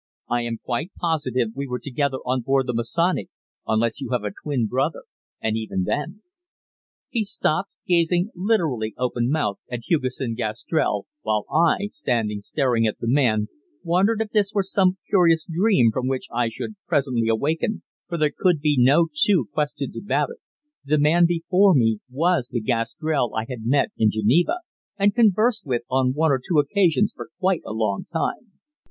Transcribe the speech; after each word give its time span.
"I 0.27 0.41
am 0.41 0.57
quite 0.57 0.89
positive 0.97 1.49
we 1.53 1.67
were 1.67 1.77
together 1.77 2.17
on 2.25 2.41
board 2.41 2.65
the 2.65 2.73
Masonic, 2.73 3.29
unless 3.67 4.01
you 4.01 4.09
have 4.09 4.23
a 4.23 4.31
twin 4.31 4.65
brother, 4.65 5.03
and 5.39 5.55
even 5.55 5.83
then" 5.83 6.23
He 7.11 7.21
stopped, 7.21 7.69
gazing 7.85 8.31
literally 8.33 8.95
open 8.97 9.29
mouthed 9.29 9.59
at 9.71 9.81
Hugesson 9.87 10.33
Gastrell, 10.33 11.03
while 11.21 11.45
I, 11.53 11.89
standing 11.91 12.41
staring 12.41 12.87
at 12.87 12.97
the 12.97 13.07
man, 13.07 13.49
wondered 13.83 14.21
if 14.21 14.31
this 14.31 14.53
were 14.55 14.63
some 14.63 14.97
curious 15.07 15.45
dream 15.45 15.91
from 15.93 16.07
which 16.07 16.25
I 16.33 16.49
should 16.49 16.77
presently 16.87 17.27
awaken, 17.29 17.83
for 18.07 18.17
there 18.17 18.33
could 18.35 18.59
be 18.59 18.77
no 18.79 19.07
two 19.15 19.49
questions 19.53 19.95
about 19.95 20.31
it 20.31 20.37
the 20.83 20.97
man 20.97 21.27
before 21.27 21.75
me 21.75 21.99
was 22.09 22.47
the 22.47 22.59
Gastrell 22.59 23.35
I 23.35 23.45
had 23.47 23.67
met 23.67 23.89
in 23.97 24.09
Geneva 24.09 24.61
and 24.97 25.13
conversed 25.13 25.63
with 25.63 25.83
on 25.91 26.15
one 26.15 26.31
or 26.31 26.41
two 26.43 26.57
occasions 26.57 27.13
for 27.15 27.29
quite 27.39 27.61
a 27.67 27.71
long 27.71 28.03
time. 28.11 28.53